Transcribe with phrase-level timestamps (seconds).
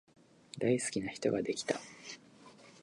[0.57, 1.79] 大好きな人ができた